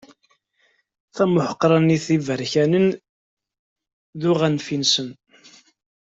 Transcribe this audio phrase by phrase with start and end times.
[1.15, 2.87] Tamuḥeqranit n yiberkanen
[4.19, 5.09] d uɣanfi-nsen.